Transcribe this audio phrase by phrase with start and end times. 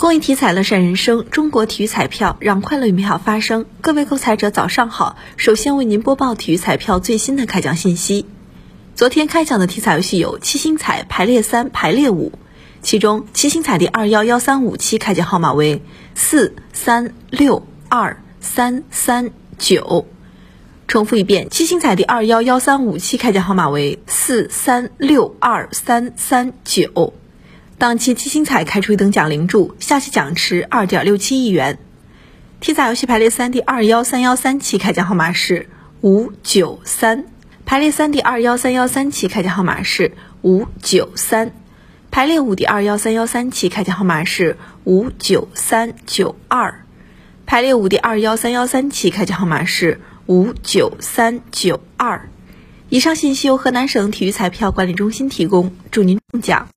[0.00, 3.66] 公益体彩乐善人生，中国体育彩票让快乐与美好发生。
[3.82, 8.24] 各位购彩者早上好，首先为您播报体育彩票最新的开奖信息。
[8.94, 12.32] 昨天开奖的体彩游戏有七星彩排列三、排列五，
[12.80, 15.82] 其中七星彩第二幺幺三五期开奖号码为
[16.14, 20.06] 四三六二三三九。
[20.88, 27.12] 重复一遍，七星彩第二幺幺三五期开奖号码为四三六二三三九。
[27.80, 31.78] 当期七星彩开出一等奖零注，下期奖池二点六七亿元。
[32.60, 35.66] 体彩游戏排列三第二幺三幺三期开奖号码是
[36.02, 37.24] 五九三，
[37.64, 40.12] 排列三第二幺三幺三期开奖号码是
[40.42, 41.52] 五九三，
[42.10, 46.84] 排列五第二幺三幺三期开奖号码是五九三九二，
[47.46, 52.28] 排列五第二幺三幺三期开奖号码是五九三九二。
[52.90, 56.68] 以上信息由河南省体育彩票管理中心提供，祝您中奖。